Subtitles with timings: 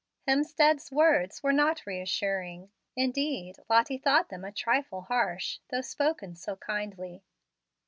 [0.27, 2.71] Hemstead's words were not reassuring.
[2.95, 7.21] Indeed, Lottie thought them a trifle harsh, though spoken so kindly.